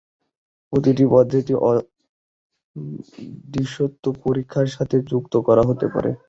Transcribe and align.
এই 0.73 1.05
পদ্ধতিটি 1.11 1.53
দৃশ্যত 3.53 4.03
পরীক্ষার 4.23 4.67
সাথে 4.67 4.97
যুক্ত 5.11 5.33
করা 5.47 5.63
যেতে 5.69 5.87
পারে। 5.95 6.11